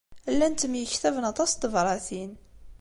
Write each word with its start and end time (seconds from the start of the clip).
Llan 0.33 0.53
ttemyektaben 0.53 1.25
aṭas 1.31 1.51
n 1.53 1.57
tebṛatin 1.61 2.31